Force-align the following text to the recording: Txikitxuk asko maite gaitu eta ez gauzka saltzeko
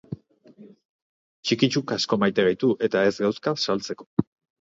Txikitxuk 1.43 1.93
asko 1.95 2.19
maite 2.23 2.45
gaitu 2.47 2.71
eta 2.89 3.05
ez 3.11 3.13
gauzka 3.27 3.55
saltzeko 3.67 4.09